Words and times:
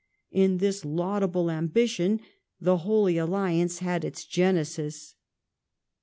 In 0.31 0.57
this 0.57 0.83
laudable 0.83 1.51
ambition 1.51 2.21
the 2.59 2.77
Holy 2.77 3.19
Alliance 3.19 3.77
had 3.77 4.03
its 4.03 4.25
genesis. 4.25 5.13